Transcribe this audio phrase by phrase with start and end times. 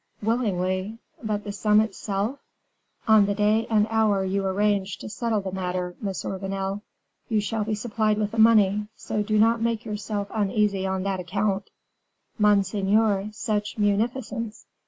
[0.23, 2.39] "Willingly but the sum itself?"
[3.07, 6.81] "On the day and hour you arrange to settle the matter, Monsieur Vanel,
[7.29, 11.19] you shall be supplied with the money, so do not make yourself uneasy on that
[11.19, 11.69] account."
[12.39, 14.65] "Monseigneur, such munificence!